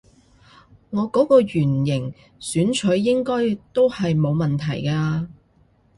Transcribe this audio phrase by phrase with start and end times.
[0.89, 5.29] 我嗰個圓形選取應該都係冇問題嘅啊